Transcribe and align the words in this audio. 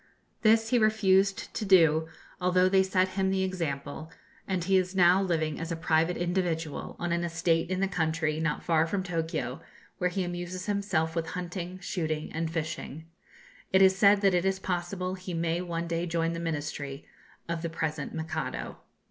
This 0.41 0.69
he 0.69 0.79
refused 0.79 1.53
to 1.53 1.63
do, 1.63 2.07
although 2.41 2.67
they 2.67 2.81
set 2.81 3.09
him 3.09 3.29
the 3.29 3.43
example; 3.43 4.11
and 4.47 4.63
he 4.63 4.75
is 4.75 4.95
now 4.95 5.21
living 5.21 5.59
as 5.59 5.71
a 5.71 5.75
private 5.75 6.17
individual 6.17 6.95
on 6.97 7.11
an 7.11 7.23
estate 7.23 7.69
in 7.69 7.81
the 7.81 7.87
country, 7.87 8.39
not 8.39 8.63
far 8.63 8.87
from 8.87 9.03
Tokio, 9.03 9.61
where 9.99 10.09
he 10.09 10.23
amuses 10.23 10.65
himself 10.65 11.15
with 11.15 11.27
hunting, 11.27 11.77
shooting, 11.81 12.33
and 12.33 12.49
fishing. 12.49 13.05
It 13.71 13.83
is 13.83 13.95
said 13.95 14.21
that 14.21 14.33
it 14.33 14.43
is 14.43 14.57
possible 14.57 15.13
he 15.13 15.35
may 15.35 15.61
one 15.61 15.85
day 15.85 16.07
join 16.07 16.33
the 16.33 16.39
ministry 16.39 17.05
of 17.47 17.61
the 17.61 17.69
present 17.69 18.11
Mikado. 18.11 18.77